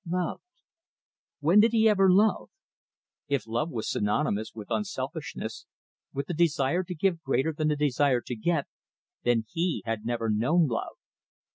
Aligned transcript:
Loved! 0.09 0.41
When 1.41 1.59
did 1.59 1.73
he 1.73 1.87
ever 1.87 2.09
love? 2.09 2.49
If 3.27 3.45
love 3.45 3.69
was 3.69 3.87
synonymous 3.87 4.55
with 4.55 4.71
unselfishness, 4.71 5.67
with 6.11 6.25
the 6.25 6.33
desire 6.33 6.83
to 6.83 6.95
give 6.95 7.21
greater 7.21 7.53
than 7.53 7.67
the 7.67 7.75
desire 7.75 8.21
to 8.21 8.35
get, 8.35 8.65
then 9.21 9.45
he 9.51 9.83
had 9.85 10.03
never 10.03 10.27
known 10.31 10.65
love. 10.65 10.95